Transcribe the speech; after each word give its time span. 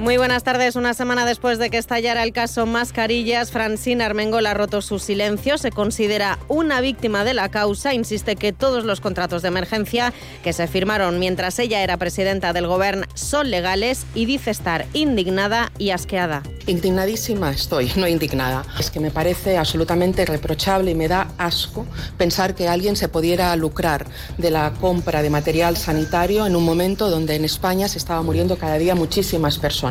Muy 0.00 0.16
buenas 0.16 0.44
tardes. 0.44 0.76
Una 0.76 0.94
semana 0.94 1.26
después 1.26 1.58
de 1.58 1.68
que 1.68 1.76
estallara 1.76 2.22
el 2.22 2.32
caso 2.32 2.64
Mascarillas, 2.64 3.50
Francina 3.50 4.06
Armengol 4.06 4.46
ha 4.46 4.54
roto 4.54 4.80
su 4.80 4.98
silencio. 4.98 5.58
Se 5.58 5.70
considera 5.70 6.38
una 6.48 6.80
víctima 6.80 7.22
de 7.22 7.34
la 7.34 7.50
causa. 7.50 7.92
Insiste 7.92 8.34
que 8.36 8.54
todos 8.54 8.86
los 8.86 9.02
contratos 9.02 9.42
de 9.42 9.48
emergencia 9.48 10.14
que 10.42 10.54
se 10.54 10.68
firmaron 10.68 11.18
mientras 11.18 11.58
ella 11.58 11.82
era 11.82 11.98
presidenta 11.98 12.54
del 12.54 12.66
gobierno 12.66 13.04
son 13.12 13.50
legales 13.50 14.06
y 14.14 14.24
dice 14.24 14.50
estar 14.50 14.86
indignada 14.94 15.70
y 15.76 15.90
asqueada. 15.90 16.44
Indignadísima 16.66 17.50
estoy, 17.50 17.92
no 17.96 18.08
indignada. 18.08 18.64
Es 18.78 18.90
que 18.90 19.00
me 19.00 19.10
parece 19.10 19.58
absolutamente 19.58 20.24
reprochable 20.24 20.92
y 20.92 20.94
me 20.94 21.08
da 21.08 21.28
asco 21.36 21.84
pensar 22.16 22.54
que 22.54 22.68
alguien 22.68 22.96
se 22.96 23.08
pudiera 23.08 23.54
lucrar 23.54 24.06
de 24.38 24.50
la 24.50 24.72
compra 24.80 25.20
de 25.20 25.28
material 25.28 25.76
sanitario 25.76 26.46
en 26.46 26.56
un 26.56 26.64
momento 26.64 27.10
donde 27.10 27.36
en 27.36 27.44
España 27.44 27.86
se 27.86 27.98
estaba 27.98 28.22
muriendo 28.22 28.56
cada 28.56 28.78
día 28.78 28.94
muchísimas 28.94 29.58
personas. 29.58 29.89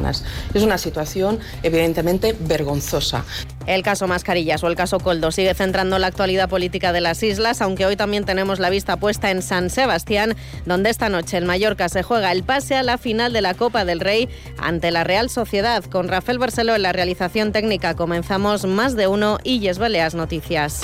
Es 0.53 0.63
una 0.63 0.77
situación 0.77 1.39
evidentemente 1.63 2.35
vergonzosa. 2.39 3.25
El 3.65 3.83
caso 3.83 4.07
Mascarillas 4.07 4.63
o 4.63 4.67
el 4.67 4.75
caso 4.75 4.99
Coldo 4.99 5.31
sigue 5.31 5.53
centrando 5.53 5.99
la 5.99 6.07
actualidad 6.07 6.49
política 6.49 6.91
de 6.91 7.01
las 7.01 7.21
islas, 7.21 7.61
aunque 7.61 7.85
hoy 7.85 7.95
también 7.95 8.25
tenemos 8.25 8.59
la 8.59 8.69
vista 8.69 8.97
puesta 8.97 9.29
en 9.29 9.41
San 9.41 9.69
Sebastián, 9.69 10.35
donde 10.65 10.89
esta 10.89 11.09
noche 11.09 11.37
en 11.37 11.45
Mallorca 11.45 11.87
se 11.89 12.03
juega 12.03 12.31
el 12.31 12.43
pase 12.43 12.75
a 12.75 12.83
la 12.83 12.97
final 12.97 13.31
de 13.31 13.41
la 13.41 13.53
Copa 13.53 13.85
del 13.85 13.99
Rey 13.99 14.27
ante 14.57 14.91
la 14.91 15.03
Real 15.03 15.29
Sociedad. 15.29 15.83
Con 15.83 16.07
Rafael 16.07 16.39
Barceló 16.39 16.75
en 16.75 16.81
la 16.81 16.93
realización 16.93 17.51
técnica 17.51 17.95
comenzamos 17.95 18.65
más 18.65 18.95
de 18.95 19.07
uno 19.07 19.37
y 19.43 19.69
Baleas 19.77 20.15
Noticias. 20.15 20.81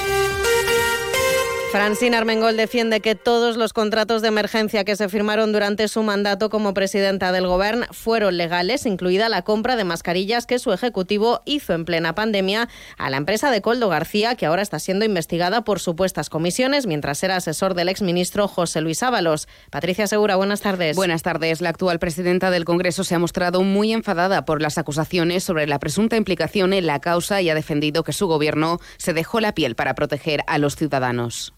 Francina 1.76 2.20
Armengol 2.20 2.56
defiende 2.56 3.02
que 3.02 3.16
todos 3.16 3.58
los 3.58 3.74
contratos 3.74 4.22
de 4.22 4.30
emergencia 4.30 4.86
que 4.86 4.96
se 4.96 5.10
firmaron 5.10 5.52
durante 5.52 5.90
su 5.90 6.04
mandato 6.04 6.50
como 6.50 6.74
presidenta 6.74 7.34
del 7.34 7.48
Gobierno 7.48 7.86
fueron 7.92 8.38
legales, 8.38 8.86
incluida 8.86 9.28
la 9.28 9.42
compra 9.42 9.76
de 9.76 9.84
mascarillas 9.84 10.46
que 10.46 10.58
su 10.58 10.72
ejecutivo 10.72 11.42
hizo 11.44 11.74
en 11.74 11.84
plena 11.84 12.16
pandemia 12.16 12.70
a 12.98 13.10
la 13.10 13.18
empresa 13.18 13.52
de 13.52 13.62
Coldo 13.62 13.90
García, 13.90 14.36
que 14.36 14.46
ahora 14.46 14.62
está 14.62 14.80
siendo 14.80 15.04
investigada 15.04 15.66
por 15.66 15.82
supuestas 15.82 16.30
comisiones 16.30 16.88
mientras 16.88 17.22
era 17.24 17.36
asesor 17.36 17.74
del 17.74 17.90
exministro 17.90 18.48
José 18.48 18.80
Luis 18.80 19.04
Ábalos. 19.04 19.50
Patricia 19.70 20.08
Segura, 20.08 20.38
buenas 20.38 20.62
tardes. 20.62 20.96
Buenas 20.96 21.24
tardes. 21.24 21.60
La 21.60 21.72
actual 21.72 22.00
presidenta 22.00 22.52
del 22.52 22.64
Congreso 22.64 23.04
se 23.04 23.16
ha 23.16 23.20
mostrado 23.20 23.64
muy 23.64 23.92
enfadada 23.92 24.46
por 24.46 24.62
las 24.62 24.78
acusaciones 24.78 25.44
sobre 25.44 25.68
la 25.68 25.80
presunta 25.80 26.16
implicación 26.16 26.72
en 26.72 26.86
la 26.86 27.02
causa 27.02 27.42
y 27.42 27.50
ha 27.50 27.54
defendido 27.54 28.06
que 28.06 28.14
su 28.14 28.28
gobierno 28.28 28.80
se 28.96 29.12
dejó 29.12 29.42
la 29.42 29.54
piel 29.54 29.76
para 29.76 29.94
proteger 29.94 30.40
a 30.48 30.58
los 30.58 30.78
ciudadanos. 30.78 31.54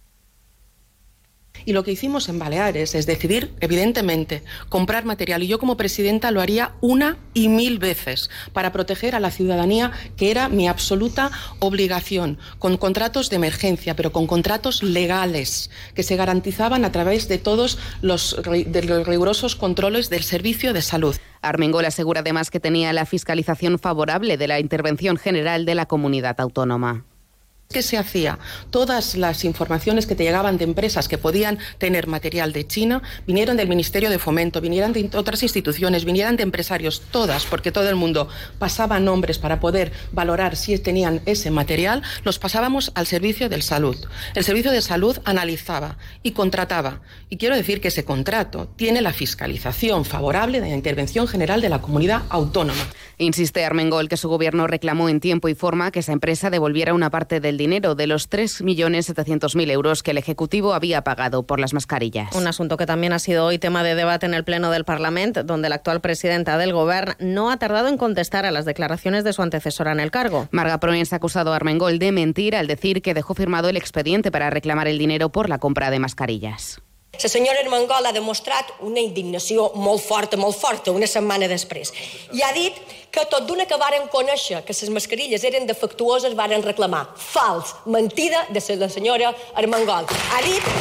Y 1.65 1.73
lo 1.73 1.83
que 1.83 1.91
hicimos 1.91 2.29
en 2.29 2.39
Baleares 2.39 2.95
es 2.95 3.05
decidir, 3.05 3.53
evidentemente, 3.59 4.43
comprar 4.69 5.05
material. 5.05 5.43
Y 5.43 5.47
yo 5.47 5.59
como 5.59 5.77
presidenta 5.77 6.31
lo 6.31 6.41
haría 6.41 6.73
una 6.81 7.17
y 7.33 7.49
mil 7.49 7.79
veces 7.79 8.29
para 8.53 8.71
proteger 8.71 9.15
a 9.15 9.19
la 9.19 9.31
ciudadanía, 9.31 9.91
que 10.15 10.31
era 10.31 10.49
mi 10.49 10.67
absoluta 10.67 11.31
obligación, 11.59 12.37
con 12.59 12.77
contratos 12.77 13.29
de 13.29 13.35
emergencia, 13.37 13.95
pero 13.95 14.11
con 14.11 14.27
contratos 14.27 14.83
legales, 14.83 15.69
que 15.93 16.03
se 16.03 16.15
garantizaban 16.15 16.85
a 16.85 16.91
través 16.91 17.27
de 17.27 17.37
todos 17.37 17.77
los, 18.01 18.37
rigurosos 18.43 19.55
controles 19.55 20.09
del 20.09 20.23
servicio 20.23 20.73
de 20.73 20.81
salud. 20.81 21.15
Armengol 21.41 21.85
asegura 21.85 22.21
además 22.21 22.49
que 22.49 22.59
tenía 22.59 22.93
la 22.93 23.05
fiscalización 23.05 23.79
favorable 23.79 24.37
de 24.37 24.47
la 24.47 24.59
intervención 24.59 25.17
general 25.17 25.65
de 25.65 25.75
la 25.75 25.85
comunidad 25.85 26.39
autónoma. 26.39 27.05
¿Qué 27.69 27.83
se 27.83 27.97
hacía? 27.97 28.39
Todas 28.69 29.15
las 29.15 29.43
informaciones 29.43 30.05
que 30.05 30.15
te 30.15 30.23
llegaban 30.23 30.57
de 30.57 30.63
empresas 30.63 31.09
que 31.09 31.17
podían 31.17 31.59
tener 31.79 32.07
material 32.07 32.53
de 32.53 32.65
China 32.65 33.01
vinieron 33.27 33.57
del 33.57 33.67
Ministerio 33.67 34.09
de 34.09 34.19
Fomento, 34.19 34.61
vinieran 34.61 34.93
de 34.93 35.09
otras 35.15 35.43
instituciones, 35.43 36.05
vinieran 36.05 36.37
de 36.37 36.43
empresarios, 36.43 37.01
todas, 37.11 37.45
porque 37.45 37.73
todo 37.73 37.89
el 37.89 37.97
mundo 37.97 38.29
pasaba 38.57 39.01
nombres 39.01 39.37
para 39.37 39.59
poder 39.59 39.91
valorar 40.13 40.55
si 40.55 40.79
tenían 40.79 41.21
ese 41.25 41.51
material, 41.51 42.03
los 42.23 42.39
pasábamos 42.39 42.93
al 42.95 43.05
Servicio 43.05 43.49
de 43.49 43.61
Salud. 43.61 43.97
El 44.33 44.45
Servicio 44.45 44.71
de 44.71 44.81
Salud 44.81 45.19
analizaba 45.25 45.97
y 46.23 46.31
contrataba. 46.31 47.01
Y 47.29 47.35
quiero 47.35 47.57
decir 47.57 47.81
que 47.81 47.89
ese 47.89 48.05
contrato 48.05 48.69
tiene 48.77 49.01
la 49.01 49.11
fiscalización 49.11 50.05
favorable 50.05 50.61
de 50.61 50.69
la 50.69 50.75
intervención 50.75 51.27
general 51.27 51.59
de 51.59 51.67
la 51.67 51.81
comunidad 51.81 52.23
autónoma. 52.29 52.87
Insiste 53.19 53.65
Armengol 53.65 54.09
que 54.09 54.17
su 54.17 54.29
gobierno 54.29 54.67
reclamó 54.67 55.09
en 55.09 55.19
tiempo 55.19 55.49
y 55.49 55.55
forma 55.55 55.89
que 55.89 55.99
esa 55.99 56.11
empresa 56.11 56.51
devolviera 56.51 56.93
una 56.93 57.09
parte 57.09 57.39
del 57.39 57.57
dinero 57.57 57.95
de 57.95 58.05
los 58.05 58.29
3.700.000 58.29 59.71
euros 59.71 60.03
que 60.03 60.11
el 60.11 60.19
Ejecutivo 60.19 60.75
había 60.75 61.03
pagado 61.03 61.41
por 61.41 61.59
las 61.59 61.73
mascarillas. 61.73 62.35
Un 62.35 62.45
asunto 62.45 62.77
que 62.77 62.85
también 62.85 63.13
ha 63.13 63.19
sido 63.19 63.45
hoy 63.45 63.57
tema 63.57 63.81
de 63.81 63.95
debate 63.95 64.27
en 64.27 64.35
el 64.35 64.43
Pleno 64.43 64.69
del 64.69 64.85
Parlamento, 64.85 65.43
donde 65.43 65.67
la 65.67 65.75
actual 65.75 65.99
presidenta 65.99 66.59
del 66.59 66.73
Gobierno 66.73 67.15
no 67.19 67.49
ha 67.49 67.57
tardado 67.57 67.87
en 67.87 67.97
contestar 67.97 68.45
a 68.45 68.51
las 68.51 68.65
declaraciones 68.65 69.23
de 69.23 69.33
su 69.33 69.41
antecesora 69.41 69.91
en 69.91 69.99
el 69.99 70.11
cargo. 70.11 70.47
Marga 70.51 70.79
Proens 70.79 71.11
ha 71.11 71.15
acusado 71.15 71.53
a 71.53 71.55
Armengol 71.55 71.97
de 71.97 72.11
mentir 72.11 72.55
al 72.55 72.67
decir 72.67 73.01
que 73.01 73.15
dejó 73.15 73.33
firmado 73.33 73.67
el 73.69 73.77
expediente 73.77 74.31
para 74.31 74.51
reclamar 74.51 74.87
el 74.87 74.99
dinero 74.99 75.31
por 75.31 75.49
la 75.49 75.57
compra 75.57 75.89
de 75.89 75.99
mascarillas. 75.99 76.81
La 77.17 77.29
senyora 77.29 77.63
Armengol 77.63 78.05
ha 78.05 78.13
demostrat 78.13 78.69
una 78.85 79.01
indignació 79.01 79.71
molt 79.73 80.03
forta, 80.05 80.37
molt 80.37 80.57
forta, 80.59 80.93
una 80.93 81.07
setmana 81.09 81.47
després. 81.49 81.89
I 82.37 82.43
ha 82.45 82.51
dit 82.53 82.77
que 83.11 83.23
tot 83.31 83.47
d'una 83.49 83.65
que 83.65 83.79
varen 83.81 84.05
conèixer 84.13 84.61
que 84.65 84.75
les 84.77 84.91
mascarilles 84.93 85.43
eren 85.49 85.65
defectuoses 85.65 86.35
varen 86.37 86.61
reclamar. 86.61 87.07
Fals, 87.17 87.73
mentida 87.85 88.45
de 88.53 88.61
la 88.77 88.89
senyora 88.89 89.33
Armengol. 89.55 90.05
Ha 90.05 90.41
dit 90.45 90.71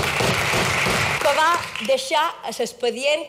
que 1.23 1.35
va 1.41 1.51
deixar 1.89 2.27
l'expedient 2.53 3.25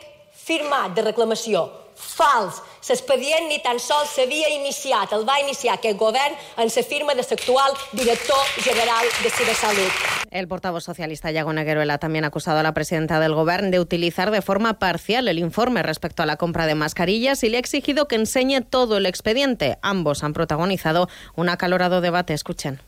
firmat 0.47 0.91
de 0.95 1.07
reclamació. 1.07 1.86
Fals. 1.97 2.61
L'expedient 2.87 3.49
ni 3.49 3.57
tan 3.59 3.79
sols 3.83 4.13
s'havia 4.15 4.47
iniciat. 4.53 5.11
El 5.11 5.25
va 5.27 5.39
iniciar 5.41 5.75
aquest 5.75 5.97
govern 5.97 6.37
en 6.57 6.69
la 6.69 6.83
firma 6.83 7.15
de 7.15 7.25
l'actual 7.25 7.73
director 7.91 8.37
general 8.63 9.05
de 9.23 9.29
Cibersalut. 9.29 9.91
El 10.31 10.47
portavoz 10.47 10.83
socialista 10.83 11.31
Yago 11.31 11.53
Negueruela 11.53 11.97
también 11.97 12.23
ha 12.23 12.27
acusado 12.27 12.59
a 12.59 12.63
la 12.63 12.73
presidenta 12.73 13.19
del 13.19 13.33
gobierno 13.33 13.71
de 13.71 13.79
utilizar 13.79 14.31
de 14.31 14.41
forma 14.41 14.79
parcial 14.79 15.27
el 15.27 15.39
informe 15.39 15.83
respecto 15.83 16.23
a 16.23 16.25
la 16.25 16.37
compra 16.37 16.67
de 16.67 16.75
mascarillas 16.75 17.43
y 17.43 17.49
le 17.49 17.57
ha 17.57 17.59
exigido 17.59 18.07
que 18.07 18.15
enseñe 18.15 18.61
todo 18.61 18.97
el 18.97 19.05
expediente. 19.05 19.77
Ambos 19.81 20.23
han 20.23 20.33
protagonizado 20.33 21.09
un 21.35 21.49
acalorado 21.49 22.01
debate. 22.01 22.33
Escuchen. 22.33 22.81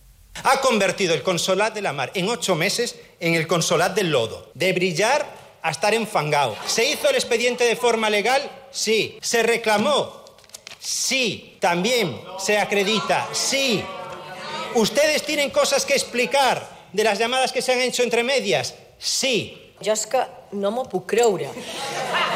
Ha 0.44 0.62
convertido 0.62 1.14
el 1.14 1.24
Consolat 1.24 1.74
de 1.74 1.82
la 1.82 1.92
Mar 1.92 2.12
en 2.14 2.30
ocho 2.30 2.56
meses 2.56 2.96
en 3.20 3.34
el 3.36 3.48
Consolat 3.48 3.96
del 3.96 4.12
Lodo. 4.12 4.52
De 4.54 4.72
brillar 4.74 5.26
a 5.62 5.72
estar 5.72 5.94
enfangado. 5.94 6.56
¿Se 6.66 6.90
hizo 6.90 7.10
el 7.10 7.16
expediente 7.16 7.66
de 7.66 7.76
forma 7.76 8.10
legal? 8.10 8.42
Sí. 8.72 9.18
¿Se 9.22 9.44
reclamó? 9.44 10.24
Sí. 10.80 11.58
También 11.60 12.20
se 12.38 12.58
acredita. 12.58 13.28
Sí. 13.34 13.84
¿Ustedes 14.76 15.24
tienen 15.24 15.50
cosas 15.50 15.86
que 15.86 15.94
explicar 15.94 16.68
de 16.94 17.04
las 17.04 17.20
llamadas 17.20 17.52
que 17.52 17.62
se 17.62 17.74
han 17.74 17.82
hecho 17.82 18.04
entre 18.04 18.24
medias? 18.24 18.76
Sí. 18.98 19.74
No 20.52 20.72
me. 20.72 20.82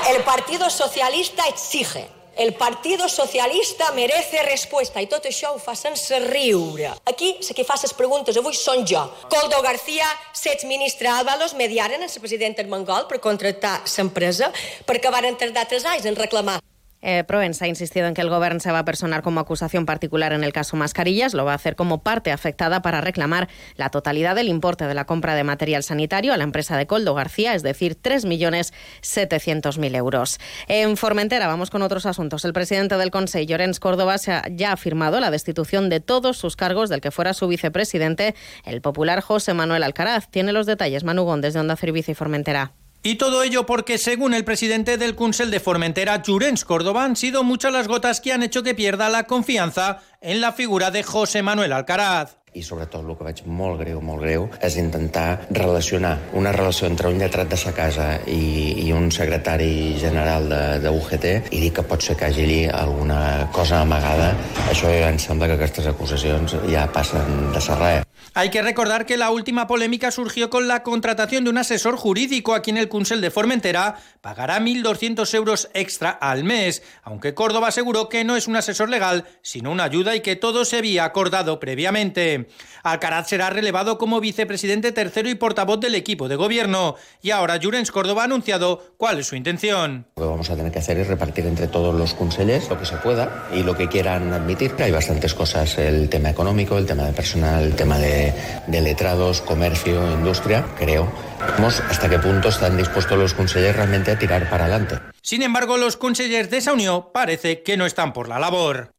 El 0.10 0.24
Partido 0.24 0.70
Socialista 0.70 1.48
exige 1.48 2.08
el 2.36 2.54
Partido 2.56 3.08
Socialista 3.10 3.92
merece 3.94 4.44
resposta 4.44 5.02
i 5.02 5.08
tot 5.12 5.26
això 5.30 5.54
ho 5.54 5.62
fa 5.62 5.76
sense 5.78 6.20
riure. 6.26 6.92
Aquí, 7.06 7.36
la 7.48 7.56
que 7.56 7.68
fa 7.68 7.78
les 7.82 7.94
preguntes 7.94 8.38
avui 8.38 8.58
són 8.58 8.86
jo. 8.90 9.04
Coldo 9.30 9.62
García, 9.62 10.08
l'exministre 10.46 11.08
Álvalos, 11.08 11.54
mediaren 11.54 12.04
el 12.04 12.20
president 12.20 12.60
Armengol 12.60 13.08
per 13.08 13.22
contractar 13.22 13.82
l'empresa 13.98 14.52
perquè 14.88 15.12
varen 15.12 15.38
tardar 15.38 15.68
tres 15.70 15.86
anys 15.86 16.06
en 16.10 16.16
reclamar 16.20 16.60
Eh, 17.04 17.24
ha 17.60 17.68
insistido 17.68 18.08
en 18.08 18.14
que 18.14 18.22
el 18.22 18.30
Gobierno 18.30 18.62
se 18.62 18.72
va 18.72 18.80
a 18.80 18.86
personar 18.86 19.22
como 19.22 19.42
acusación 19.42 19.86
particular 19.86 20.34
en 20.34 20.44
el 20.44 20.54
caso 20.54 20.78
Mascarillas, 20.78 21.34
lo 21.34 21.46
va 21.46 21.52
a 21.52 21.56
hacer 21.56 21.76
como 21.76 22.02
parte 22.02 22.32
afectada 22.32 22.82
para 22.82 23.02
reclamar 23.02 23.50
la 23.76 23.90
totalidad 23.90 24.36
del 24.36 24.48
importe 24.48 24.88
de 24.88 24.94
la 24.94 25.06
compra 25.06 25.36
de 25.36 25.44
material 25.44 25.84
sanitario 25.84 26.34
a 26.34 26.38
la 26.38 26.46
empresa 26.46 26.78
de 26.78 26.88
Coldo 26.88 27.14
García, 27.14 27.54
es 27.54 27.64
decir, 27.64 27.98
3.700.000 28.02 29.96
euros. 29.96 30.40
En 30.68 30.96
Formentera, 30.96 31.48
vamos 31.48 31.70
con 31.70 31.82
otros 31.82 32.06
asuntos. 32.06 32.46
El 32.46 32.54
presidente 32.54 32.98
del 32.98 33.12
Consejo, 33.12 33.34
Llorens 33.44 33.80
Córdoba, 33.80 34.16
ya 34.52 34.72
ha 34.72 34.78
firmado 34.78 35.20
la 35.20 35.32
destitución 35.32 35.90
de 35.90 36.00
todos 36.00 36.38
sus 36.38 36.56
cargos 36.56 36.90
del 36.90 37.02
que 37.02 37.12
fuera 37.12 37.34
su 37.34 37.48
vicepresidente, 37.48 38.36
el 38.64 38.82
popular 38.82 39.22
José 39.22 39.54
Manuel 39.54 39.84
Alcaraz. 39.84 40.30
Tiene 40.30 40.54
los 40.54 40.66
detalles 40.66 41.04
Manu 41.04 41.24
desde 41.42 41.60
Onda 41.60 41.76
Servicio 41.76 42.12
y 42.12 42.16
Formentera. 42.16 42.74
Y 43.06 43.16
todo 43.16 43.44
ello 43.44 43.66
porque, 43.66 43.98
según 43.98 44.34
el 44.34 44.46
presidente 44.46 44.98
del 44.98 45.14
Kunsel 45.14 45.52
de 45.52 45.60
Formentera, 45.60 46.24
Jurens 46.26 46.64
Córdoba, 46.64 47.04
han 47.04 47.18
sido 47.18 47.44
muchas 47.44 47.74
las 47.74 47.90
gotas 47.90 48.22
que 48.22 48.32
han 48.32 48.44
hecho 48.44 48.64
que 48.64 48.76
pierda 48.76 49.10
la 49.10 49.24
confianza 49.24 50.00
en 50.22 50.40
la 50.40 50.54
figura 50.54 50.90
de 50.90 51.04
José 51.04 51.44
Manuel 51.44 51.74
Alcaraz. 51.74 52.38
i 52.54 52.62
sobretot 52.62 53.02
el 53.02 53.16
que 53.18 53.26
veig 53.26 53.42
molt 53.50 53.80
greu, 53.82 54.00
molt 54.06 54.22
greu, 54.22 54.46
és 54.62 54.76
intentar 54.78 55.48
relacionar 55.50 56.14
una 56.38 56.54
relació 56.54 56.88
entre 56.88 57.10
un 57.10 57.18
lletrat 57.18 57.50
de 57.50 57.58
sa 57.58 57.74
casa 57.74 58.08
i, 58.30 58.86
i 58.86 58.92
un 58.94 59.10
secretari 59.12 59.98
general 60.02 60.46
de, 60.52 60.62
de 60.84 60.94
UGT 60.94 61.28
i 61.50 61.64
dir 61.64 61.72
que 61.74 61.86
pot 61.90 62.06
ser 62.06 62.16
que 62.20 62.30
hagi 62.30 62.68
alguna 62.70 63.50
cosa 63.56 63.82
amagada. 63.82 64.34
Això 64.70 64.92
ja 64.94 65.10
em 65.10 65.18
sembla 65.18 65.50
que 65.50 65.58
aquestes 65.58 65.90
acusacions 65.90 66.58
ja 66.70 66.86
passen 66.94 67.50
de 67.54 67.62
ser 67.62 67.80
res. 67.82 68.13
Hay 68.36 68.50
que 68.50 68.64
recordar 68.64 69.06
que 69.06 69.16
la 69.16 69.30
última 69.30 69.68
polémica 69.68 70.10
surgió 70.10 70.50
con 70.50 70.68
la 70.68 70.82
contratación 70.82 71.44
de 71.44 71.52
un 71.52 71.60
asesor 71.60 71.98
jurídico 71.98 72.56
a 72.56 72.64
quien 72.64 72.78
el 72.78 72.90
Consell 72.90 73.22
de 73.22 73.30
Formentera 73.30 73.98
pagará 74.22 74.60
1.200 74.60 75.32
euros 75.36 75.70
extra 75.76 76.10
al 76.10 76.44
mes, 76.44 76.82
aunque 77.04 77.36
Córdoba 77.36 77.68
aseguró 77.68 78.10
que 78.10 78.24
no 78.24 78.36
es 78.36 78.48
un 78.48 78.56
asesor 78.56 78.90
legal, 78.90 79.26
sino 79.44 79.70
una 79.70 79.84
ayuda 79.84 80.16
y 80.16 80.22
que 80.22 80.36
todo 80.36 80.66
se 80.66 80.78
había 80.78 81.06
acordado 81.06 81.60
previamente. 81.60 82.48
Alcaraz 82.82 83.30
será 83.30 83.52
relevado 83.52 84.00
como 84.00 84.20
vicepresidente 84.20 84.92
tercero 84.92 85.30
y 85.30 85.36
portavoz 85.36 85.80
del 85.80 85.94
equipo 85.94 86.28
de 86.28 86.36
gobierno, 86.36 86.96
y 87.22 87.30
ahora 87.30 87.60
Jurens 87.62 87.92
Córdoba 87.92 88.24
ha 88.24 88.26
anunciado 88.26 88.96
cuál 88.98 89.20
es 89.20 89.28
su 89.28 89.36
intención. 89.36 90.08
Lo 90.16 90.24
que 90.24 90.30
vamos 90.30 90.50
a 90.50 90.56
tener 90.56 90.72
que 90.72 90.80
hacer 90.80 90.98
es 90.98 91.08
repartir 91.08 91.46
entre 91.46 91.68
todos 91.68 91.94
los 91.94 92.16
consellers 92.16 92.68
lo 92.68 92.80
que 92.80 92.86
se 92.88 92.96
pueda 92.98 93.48
y 93.54 93.62
lo 93.62 93.76
que 93.76 93.88
quieran 93.88 94.34
admitir. 94.34 94.74
Hay 94.80 94.92
bastantes 94.92 95.36
cosas, 95.36 95.78
el 95.78 96.10
tema 96.10 96.32
económico, 96.32 96.80
el 96.80 96.88
tema 96.88 97.04
de 97.04 97.14
personal, 97.14 97.64
el 97.64 97.76
tema 97.76 98.00
de, 98.00 98.23
de 98.68 98.82
letrados, 98.82 99.42
comercio, 99.42 100.12
industria, 100.12 100.66
creo. 100.78 101.12
Vamos 101.58 101.82
hasta 101.90 102.10
qué 102.10 102.20
punto 102.20 102.50
están 102.50 102.78
dispuestos 102.78 103.18
los 103.18 103.34
consellers 103.34 103.76
realmente 103.76 104.12
a 104.12 104.20
tirar 104.20 104.50
para 104.50 104.66
adelante. 104.66 105.00
Sin 105.22 105.42
embargo, 105.42 105.78
los 105.78 105.98
consellers 105.98 106.50
de 106.50 106.58
esa 106.58 106.74
unión 106.74 107.08
parece 107.14 107.64
que 107.64 107.78
no 107.78 107.86
están 107.86 108.14
por 108.14 108.28
la 108.28 108.40
labor. 108.40 108.94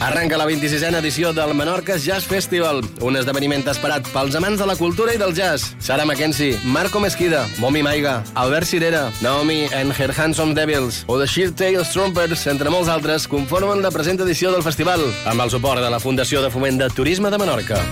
Arranca 0.00 0.36
la 0.38 0.46
26a 0.46 0.98
edició 1.00 1.32
del 1.32 1.54
Menorca 1.54 1.96
Jazz 1.96 2.24
Festival, 2.24 2.84
un 3.02 3.16
esdeveniment 3.18 3.66
esperat 3.66 4.06
pels 4.12 4.36
amants 4.38 4.60
de 4.62 4.66
la 4.70 4.76
cultura 4.78 5.14
i 5.14 5.18
del 5.18 5.34
jazz. 5.34 5.74
Sara 5.82 6.04
Mackenzie, 6.06 6.58
Marco 6.62 7.00
Mesquida, 7.00 7.44
Momi 7.58 7.82
Maiga, 7.82 8.22
Albert 8.34 8.70
Cirera, 8.70 9.08
Naomi 9.20 9.66
and 9.74 9.92
Her 9.98 10.14
Handsome 10.14 10.54
Devils 10.54 11.02
o 11.08 11.18
The 11.18 11.26
Sheer 11.26 11.50
Tails 11.50 11.90
Trumpers, 11.90 12.46
entre 12.46 12.70
molts 12.70 12.88
altres, 12.88 13.26
conformen 13.26 13.82
la 13.82 13.90
present 13.90 14.22
edició 14.22 14.52
del 14.54 14.62
festival, 14.62 15.02
amb 15.26 15.42
el 15.42 15.50
suport 15.50 15.82
de 15.82 15.90
la 15.90 15.98
Fundació 15.98 16.42
de 16.46 16.50
Foment 16.54 16.78
de 16.78 16.90
Turisme 16.94 17.34
de 17.34 17.38
Menorca. 17.38 17.82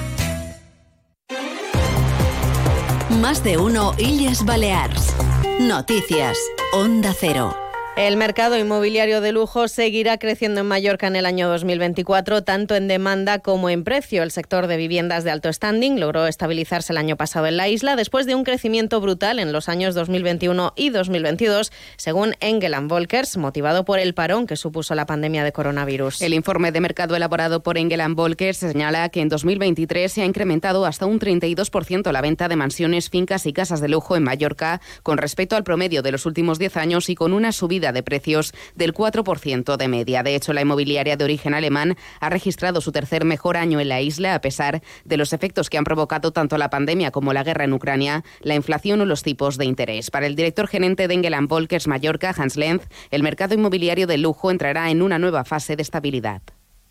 Más 3.21 3.43
de 3.43 3.59
uno 3.59 3.95
Illes 3.99 4.45
Balears. 4.45 5.15
Noticias. 5.59 6.39
Onda 6.73 7.15
Cero. 7.19 7.66
El 7.97 8.19
mercado 8.19 8.59
inmobiliario 8.59 9.23
de 9.23 9.33
lujo 9.33 9.69
seguirá 9.69 10.19
creciendo 10.19 10.61
en 10.61 10.67
Mallorca 10.67 11.07
en 11.07 11.17
el 11.17 11.25
año 11.25 11.49
2024, 11.49 12.45
tanto 12.45 12.75
en 12.75 12.89
demanda 12.89 13.39
como 13.39 13.71
en 13.71 13.85
precio. 13.85 14.23
El 14.23 14.31
sector 14.31 14.67
de 14.67 14.77
viviendas 14.77 15.25
de 15.25 15.31
alto 15.31 15.51
standing 15.51 15.99
logró 15.99 16.27
estabilizarse 16.27 16.93
el 16.93 16.99
año 16.99 17.17
pasado 17.17 17.47
en 17.47 17.57
la 17.57 17.69
isla 17.69 17.97
después 17.97 18.27
de 18.27 18.35
un 18.35 18.45
crecimiento 18.45 19.01
brutal 19.01 19.39
en 19.39 19.51
los 19.51 19.71
años 19.71 19.95
2021 19.95 20.75
y 20.77 20.91
2022, 20.91 21.73
según 21.97 22.35
Engeland 22.41 22.91
Volkers, 22.91 23.39
motivado 23.39 23.87
por 23.87 23.99
el 23.99 24.13
parón 24.13 24.47
que 24.47 24.57
supuso 24.57 24.95
la 24.95 25.07
pandemia 25.07 25.43
de 25.43 25.53
coronavirus. 25.53 26.21
El 26.21 26.35
informe 26.35 26.73
de 26.73 26.83
mercado 26.83 27.17
elaborado 27.17 27.63
por 27.63 27.79
Engeland 27.79 28.15
Volkers 28.15 28.59
señala 28.59 29.09
que 29.09 29.23
en 29.23 29.31
2023 29.31 30.13
se 30.13 30.21
ha 30.21 30.27
incrementado 30.27 30.85
hasta 30.85 31.07
un 31.07 31.19
32% 31.19 32.13
la 32.13 32.21
venta 32.21 32.49
de 32.49 32.57
mansiones, 32.57 33.09
fincas 33.09 33.47
y 33.47 33.55
casas 33.55 33.81
de 33.81 33.89
lujo 33.89 34.17
en 34.17 34.23
Mallorca 34.23 34.83
con 35.03 35.17
respecto 35.17 35.57
al 35.57 35.65
promedio 35.65 36.03
de 36.03 36.13
los 36.13 36.27
últimos 36.27 36.59
10 36.59 36.77
años 36.77 37.09
y 37.09 37.15
con 37.15 37.33
una 37.33 37.53
subida 37.53 37.86
de 37.93 38.03
precios 38.03 38.53
del 38.75 38.95
4% 38.95 39.77
de 39.77 39.89
media. 39.89 40.23
De 40.23 40.35
hecho, 40.35 40.53
la 40.53 40.63
inmobiliaria 40.63 41.17
de 41.17 41.25
origen 41.25 41.55
alemán 41.55 41.97
ha 42.21 42.31
registrado 42.31 42.81
su 42.81 42.93
tercer 42.93 43.25
mejor 43.25 43.57
año 43.57 43.81
en 43.81 43.89
la 43.89 44.01
isla 44.01 44.35
a 44.35 44.41
pesar 44.41 44.83
de 45.05 45.17
los 45.17 45.33
efectos 45.33 45.71
que 45.71 45.79
han 45.79 45.85
provocado 45.85 46.33
tanto 46.33 46.59
la 46.59 46.71
pandemia 46.71 47.11
como 47.11 47.33
la 47.33 47.45
guerra 47.45 47.65
en 47.65 47.73
Ucrania, 47.73 48.25
la 48.41 48.55
inflación 48.55 49.01
o 49.01 49.05
los 49.05 49.23
tipos 49.23 49.59
de 49.59 49.65
interés. 49.65 50.11
Para 50.11 50.27
el 50.27 50.37
director 50.37 50.69
gerente 50.69 51.09
de 51.09 51.15
Engeland 51.15 51.49
Volkers 51.49 51.87
Mallorca, 51.87 52.35
Hans 52.37 52.57
Lenz, 52.57 52.83
el 53.11 53.23
mercado 53.23 53.55
inmobiliario 53.55 54.07
de 54.07 54.19
lujo 54.19 54.51
entrará 54.51 54.91
en 54.91 55.03
una 55.03 55.19
nueva 55.19 55.45
fase 55.45 55.77
de 55.77 55.83
estabilidad. 55.83 56.43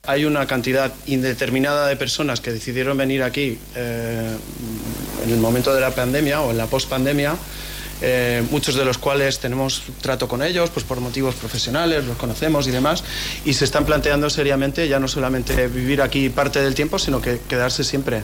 Hay 0.07 0.25
una 0.25 0.45
cantidad 0.45 0.93
indeterminada 1.07 1.87
de 1.87 1.95
personas 1.95 2.39
que 2.39 2.51
decidieron 2.51 2.95
venir 2.97 3.23
aquí 3.23 3.57
eh, 3.75 4.37
en 5.23 5.31
el 5.31 5.39
momento 5.39 5.73
de 5.73 5.81
la 5.81 5.91
pandemia 5.91 6.41
o 6.41 6.51
en 6.51 6.57
la 6.57 6.67
pospandemia 6.67 7.35
eh, 8.01 8.43
muchos 8.51 8.75
de 8.75 8.85
los 8.85 8.97
cuales 8.97 9.39
tenemos 9.39 9.83
trato 10.01 10.27
con 10.27 10.43
ellos, 10.43 10.69
pues 10.69 10.85
por 10.85 10.99
motivos 10.99 11.35
profesionales, 11.35 12.05
los 12.05 12.17
conocemos 12.17 12.67
y 12.67 12.71
demás, 12.71 13.03
y 13.45 13.53
se 13.53 13.65
están 13.65 13.85
planteando 13.85 14.29
seriamente 14.29 14.87
ya 14.87 14.99
no 14.99 15.07
solamente 15.07 15.67
vivir 15.67 16.01
aquí 16.01 16.29
parte 16.29 16.61
del 16.61 16.75
tiempo, 16.75 16.99
sino 16.99 17.21
que 17.21 17.39
quedarse 17.47 17.83
siempre. 17.83 18.23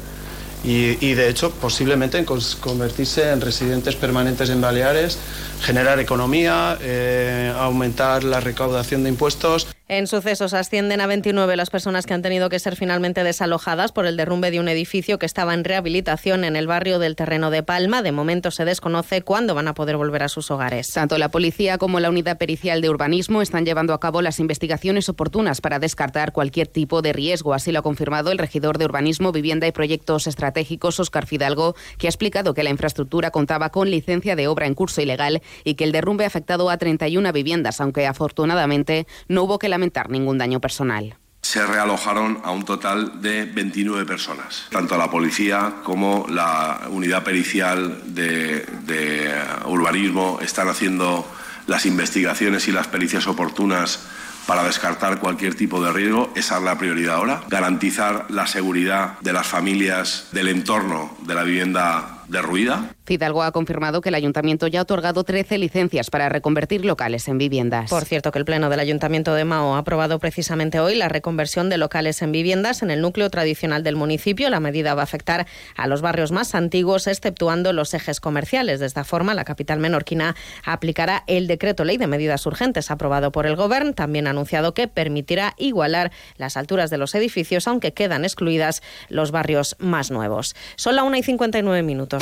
Y, 0.63 1.13
de 1.15 1.27
hecho, 1.27 1.49
posiblemente 1.49 2.19
en 2.19 2.25
convertirse 2.25 3.31
en 3.31 3.41
residentes 3.41 3.95
permanentes 3.95 4.47
en 4.51 4.61
Baleares, 4.61 5.17
generar 5.63 5.99
economía, 5.99 6.77
eh, 6.81 7.51
aumentar 7.57 8.23
la 8.23 8.39
recaudación 8.39 9.01
de 9.01 9.09
impuestos. 9.09 9.67
En 9.91 10.07
sucesos 10.07 10.53
ascienden 10.53 11.01
a 11.01 11.05
29 11.05 11.57
las 11.57 11.69
personas 11.69 12.05
que 12.05 12.13
han 12.13 12.21
tenido 12.21 12.47
que 12.47 12.59
ser 12.59 12.77
finalmente 12.77 13.25
desalojadas 13.25 13.91
por 13.91 14.05
el 14.05 14.15
derrumbe 14.15 14.49
de 14.49 14.61
un 14.61 14.69
edificio 14.69 15.19
que 15.19 15.25
estaba 15.25 15.53
en 15.53 15.65
rehabilitación 15.65 16.45
en 16.45 16.55
el 16.55 16.65
barrio 16.65 16.97
del 16.97 17.17
Terreno 17.17 17.51
de 17.51 17.61
Palma. 17.61 18.01
De 18.01 18.13
momento 18.13 18.51
se 18.51 18.63
desconoce 18.63 19.21
cuándo 19.21 19.53
van 19.53 19.67
a 19.67 19.73
poder 19.73 19.97
volver 19.97 20.23
a 20.23 20.29
sus 20.29 20.49
hogares. 20.49 20.93
Tanto 20.93 21.17
la 21.17 21.27
policía 21.27 21.77
como 21.77 21.99
la 21.99 22.09
unidad 22.09 22.37
pericial 22.37 22.79
de 22.79 22.89
urbanismo 22.89 23.41
están 23.41 23.65
llevando 23.65 23.93
a 23.93 23.99
cabo 23.99 24.21
las 24.21 24.39
investigaciones 24.39 25.09
oportunas 25.09 25.59
para 25.59 25.77
descartar 25.77 26.31
cualquier 26.31 26.67
tipo 26.67 27.01
de 27.01 27.11
riesgo. 27.11 27.53
Así 27.53 27.73
lo 27.73 27.79
ha 27.79 27.83
confirmado 27.83 28.31
el 28.31 28.37
regidor 28.37 28.77
de 28.77 28.85
Urbanismo, 28.85 29.33
Vivienda 29.33 29.67
y 29.67 29.73
Proyectos 29.73 30.25
Estratégicos, 30.25 31.01
Oscar 31.01 31.25
Fidalgo, 31.25 31.75
que 31.97 32.07
ha 32.07 32.11
explicado 32.11 32.53
que 32.53 32.63
la 32.63 32.69
infraestructura 32.69 33.31
contaba 33.31 33.71
con 33.71 33.91
licencia 33.91 34.37
de 34.37 34.47
obra 34.47 34.67
en 34.67 34.73
curso 34.73 35.01
ilegal 35.01 35.41
y 35.65 35.73
que 35.73 35.83
el 35.83 35.91
derrumbe 35.91 36.23
ha 36.23 36.27
afectado 36.27 36.69
a 36.69 36.77
31 36.77 37.33
viviendas, 37.33 37.81
aunque 37.81 38.07
afortunadamente 38.07 39.05
no 39.27 39.43
hubo 39.43 39.59
que 39.59 39.67
ningún 40.09 40.37
daño 40.37 40.59
personal. 40.59 41.15
Se 41.41 41.65
realojaron 41.65 42.39
a 42.43 42.51
un 42.51 42.63
total 42.63 43.21
de 43.21 43.45
29 43.45 44.05
personas. 44.05 44.67
Tanto 44.69 44.97
la 44.97 45.09
policía 45.09 45.77
como 45.83 46.27
la 46.29 46.81
unidad 46.89 47.23
pericial 47.23 48.13
de, 48.13 48.65
de 48.85 49.33
urbanismo 49.65 50.39
están 50.41 50.69
haciendo 50.69 51.25
las 51.65 51.85
investigaciones 51.85 52.67
y 52.67 52.71
las 52.71 52.87
pericias 52.87 53.25
oportunas 53.27 53.99
para 54.45 54.63
descartar 54.63 55.19
cualquier 55.19 55.55
tipo 55.55 55.83
de 55.83 55.91
riesgo. 55.91 56.31
Esa 56.35 56.57
es 56.57 56.63
la 56.63 56.77
prioridad 56.77 57.15
ahora. 57.15 57.41
Garantizar 57.49 58.25
la 58.29 58.47
seguridad 58.47 59.19
de 59.21 59.33
las 59.33 59.47
familias 59.47 60.27
del 60.31 60.47
entorno 60.49 61.15
de 61.21 61.35
la 61.35 61.43
vivienda 61.43 62.20
derruida. 62.31 62.95
Fidalgo 63.05 63.43
ha 63.43 63.51
confirmado 63.51 64.01
que 64.01 64.09
el 64.09 64.15
ayuntamiento 64.15 64.67
ya 64.67 64.79
ha 64.79 64.83
otorgado 64.83 65.23
13 65.23 65.57
licencias 65.57 66.09
para 66.09 66.29
reconvertir 66.29 66.85
locales 66.85 67.27
en 67.27 67.37
viviendas. 67.37 67.89
Por 67.89 68.05
cierto, 68.05 68.31
que 68.31 68.39
el 68.39 68.45
Pleno 68.45 68.69
del 68.69 68.79
Ayuntamiento 68.79 69.33
de 69.33 69.43
Mao 69.43 69.75
ha 69.75 69.79
aprobado 69.79 70.17
precisamente 70.19 70.79
hoy 70.79 70.95
la 70.95 71.09
reconversión 71.09 71.69
de 71.69 71.77
locales 71.77 72.21
en 72.21 72.31
viviendas 72.31 72.81
en 72.81 72.89
el 72.89 73.01
núcleo 73.01 73.29
tradicional 73.29 73.83
del 73.83 73.97
municipio. 73.97 74.49
La 74.49 74.61
medida 74.61 74.95
va 74.95 75.01
a 75.01 75.03
afectar 75.03 75.45
a 75.75 75.87
los 75.87 76.01
barrios 76.01 76.31
más 76.31 76.55
antiguos, 76.55 77.07
exceptuando 77.07 77.73
los 77.73 77.93
ejes 77.93 78.21
comerciales. 78.21 78.79
De 78.79 78.85
esta 78.85 79.03
forma, 79.03 79.33
la 79.33 79.43
capital 79.43 79.79
menorquina 79.79 80.35
aplicará 80.63 81.23
el 81.27 81.47
decreto 81.47 81.83
ley 81.83 81.97
de 81.97 82.07
medidas 82.07 82.45
urgentes 82.45 82.91
aprobado 82.91 83.31
por 83.31 83.45
el 83.45 83.55
Gobierno. 83.55 83.93
También 83.93 84.27
ha 84.27 84.29
anunciado 84.29 84.73
que 84.73 84.87
permitirá 84.87 85.53
igualar 85.57 86.11
las 86.37 86.55
alturas 86.55 86.89
de 86.89 86.97
los 86.97 87.13
edificios, 87.13 87.67
aunque 87.67 87.93
quedan 87.93 88.23
excluidas 88.23 88.81
los 89.09 89.31
barrios 89.31 89.75
más 89.79 90.11
nuevos. 90.11 90.55
Son 90.77 90.95
la 90.95 91.03
1 91.03 91.17
y 91.17 91.23
59 91.23 91.83
minutos. 91.83 92.20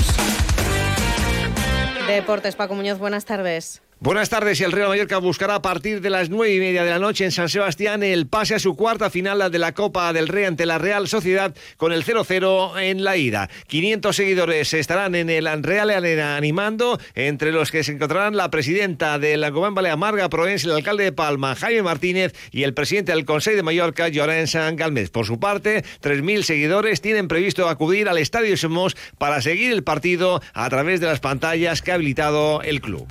Deportes, 2.08 2.56
Paco 2.56 2.76
Muñoz, 2.76 3.00
buenas 3.00 3.26
tardes. 3.26 3.82
Buenas 4.02 4.30
tardes. 4.30 4.62
El 4.62 4.72
Real 4.72 4.88
Mallorca 4.88 5.18
buscará 5.18 5.56
a 5.56 5.62
partir 5.62 6.00
de 6.00 6.10
las 6.10 6.30
nueve 6.30 6.56
y 6.56 6.60
media 6.60 6.86
de 6.86 6.90
la 6.90 7.00
noche 7.00 7.26
en 7.26 7.34
San 7.34 7.50
Sebastián 7.50 8.02
el 8.02 8.28
pase 8.28 8.56
a 8.56 8.60
su 8.60 8.78
cuarta 8.78 9.10
final 9.10 9.52
de 9.52 9.60
la 9.60 9.74
Copa 9.74 10.14
del 10.14 10.30
Rey 10.30 10.46
ante 10.46 10.66
la 10.66 10.78
Real 10.78 11.10
Sociedad 11.10 11.54
con 11.76 11.92
el 11.92 12.06
0-0 12.06 12.82
en 12.82 13.04
la 13.04 13.18
ida. 13.18 13.50
500 13.68 14.16
seguidores 14.16 14.74
estarán 14.74 15.16
en 15.16 15.30
el 15.30 15.50
Real 15.64 15.90
Arena 15.90 16.38
animando, 16.38 16.98
entre 17.14 17.52
los 17.52 17.72
que 17.72 17.84
se 17.84 17.92
encontrarán 17.92 18.38
la 18.38 18.50
presidenta 18.50 19.20
de 19.20 19.36
la 19.36 19.50
Gobierno 19.50 19.76
Balea 19.76 19.98
Marga 19.98 20.30
Proens, 20.30 20.64
el 20.64 20.72
alcalde 20.72 21.04
de 21.04 21.12
Palma, 21.12 21.56
Jaime 21.56 21.84
Martínez, 21.84 22.34
y 22.52 22.64
el 22.64 22.74
presidente 22.74 23.12
del 23.12 23.26
Consejo 23.26 23.58
de 23.58 23.64
Mallorca, 23.64 24.08
Llorenç 24.08 24.56
Galmés. 24.78 25.10
Por 25.10 25.26
su 25.26 25.42
parte, 25.42 25.84
3.000 26.02 26.44
seguidores 26.44 27.02
tienen 27.02 27.28
previsto 27.28 27.68
acudir 27.68 28.08
al 28.08 28.18
Estadio 28.18 28.56
Somos 28.56 28.96
para 29.18 29.42
seguir 29.42 29.74
el 29.74 29.84
partido 29.84 30.42
a 30.54 30.70
través 30.70 31.02
de 31.02 31.08
las 31.08 31.20
pantallas 31.20 31.82
que 31.82 31.92
ha 31.92 31.96
habilitado 31.96 32.62
el 32.62 32.80
club. 32.80 33.06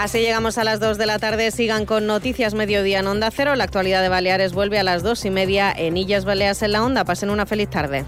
Así 0.00 0.20
llegamos 0.20 0.56
a 0.56 0.64
las 0.64 0.80
2 0.80 0.96
de 0.96 1.04
la 1.04 1.18
tarde. 1.18 1.50
Sigan 1.50 1.84
con 1.84 2.06
Noticias 2.06 2.54
Mediodía 2.54 3.00
en 3.00 3.06
Onda 3.06 3.30
Cero. 3.30 3.54
La 3.54 3.64
actualidad 3.64 4.00
de 4.00 4.08
Baleares 4.08 4.54
vuelve 4.54 4.78
a 4.78 4.82
las 4.82 5.02
2 5.02 5.26
y 5.26 5.30
media 5.30 5.70
en 5.70 5.98
Illas 5.98 6.24
Baleas 6.24 6.62
en 6.62 6.72
la 6.72 6.82
Onda. 6.82 7.04
Pasen 7.04 7.28
una 7.28 7.44
feliz 7.44 7.68
tarde. 7.68 8.06